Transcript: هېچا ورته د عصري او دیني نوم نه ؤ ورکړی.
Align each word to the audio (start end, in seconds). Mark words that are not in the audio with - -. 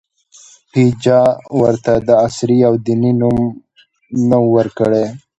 هېچا 0.75 1.19
ورته 1.61 1.93
د 2.07 2.09
عصري 2.25 2.57
او 2.67 2.73
دیني 2.85 3.11
نوم 3.21 3.37
نه 4.29 4.37
ؤ 4.45 4.47
ورکړی. 4.55 5.05